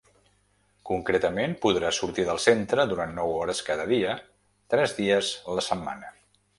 [0.89, 4.19] Concretament, podrà sortir del centre durant nou hores cada dia,
[4.75, 5.23] tres dia
[5.59, 6.15] la setmana.